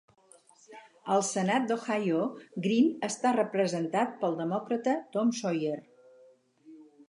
[1.15, 2.23] Al senat d'Ohio,
[2.67, 5.79] Green està representat pel demòcrata Tom Sawyer.